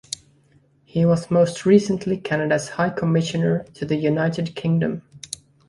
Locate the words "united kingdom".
3.97-5.03